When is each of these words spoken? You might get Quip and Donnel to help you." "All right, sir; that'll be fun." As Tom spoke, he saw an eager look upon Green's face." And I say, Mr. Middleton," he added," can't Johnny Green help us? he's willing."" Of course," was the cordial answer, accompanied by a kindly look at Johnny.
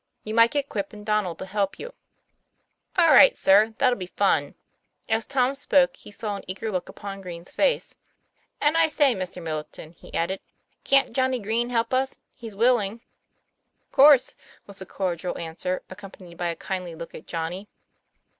You 0.23 0.33
might 0.33 0.49
get 0.49 0.67
Quip 0.67 0.93
and 0.93 1.05
Donnel 1.05 1.35
to 1.35 1.45
help 1.45 1.77
you." 1.77 1.93
"All 2.97 3.09
right, 3.13 3.37
sir; 3.37 3.75
that'll 3.77 3.99
be 3.99 4.07
fun." 4.07 4.55
As 5.07 5.27
Tom 5.27 5.53
spoke, 5.53 5.95
he 5.95 6.09
saw 6.09 6.35
an 6.35 6.43
eager 6.47 6.71
look 6.71 6.89
upon 6.89 7.21
Green's 7.21 7.51
face." 7.51 7.93
And 8.61 8.75
I 8.75 8.87
say, 8.87 9.13
Mr. 9.13 9.43
Middleton," 9.43 9.91
he 9.91 10.11
added," 10.15 10.39
can't 10.83 11.13
Johnny 11.13 11.37
Green 11.37 11.69
help 11.69 11.93
us? 11.93 12.17
he's 12.33 12.55
willing."" 12.55 13.01
Of 13.83 13.91
course," 13.91 14.35
was 14.65 14.79
the 14.79 14.87
cordial 14.87 15.37
answer, 15.37 15.83
accompanied 15.87 16.37
by 16.39 16.49
a 16.49 16.55
kindly 16.55 16.95
look 16.95 17.13
at 17.13 17.27
Johnny. 17.27 17.69